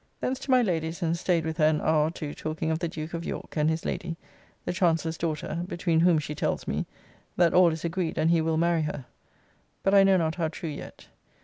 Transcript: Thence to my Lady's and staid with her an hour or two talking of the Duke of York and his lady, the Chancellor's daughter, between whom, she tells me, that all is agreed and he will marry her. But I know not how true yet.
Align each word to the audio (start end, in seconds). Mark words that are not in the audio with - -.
Thence 0.19 0.39
to 0.39 0.49
my 0.49 0.63
Lady's 0.63 1.03
and 1.03 1.15
staid 1.15 1.45
with 1.45 1.57
her 1.57 1.65
an 1.67 1.79
hour 1.79 2.07
or 2.07 2.09
two 2.09 2.33
talking 2.33 2.71
of 2.71 2.79
the 2.79 2.87
Duke 2.87 3.13
of 3.13 3.23
York 3.23 3.55
and 3.55 3.69
his 3.69 3.85
lady, 3.85 4.17
the 4.65 4.73
Chancellor's 4.73 5.15
daughter, 5.15 5.63
between 5.67 5.99
whom, 5.99 6.17
she 6.17 6.33
tells 6.33 6.67
me, 6.67 6.87
that 7.37 7.53
all 7.53 7.69
is 7.71 7.85
agreed 7.85 8.17
and 8.17 8.31
he 8.31 8.41
will 8.41 8.57
marry 8.57 8.81
her. 8.81 9.05
But 9.83 9.93
I 9.93 10.01
know 10.01 10.17
not 10.17 10.33
how 10.33 10.47
true 10.47 10.71
yet. 10.71 11.05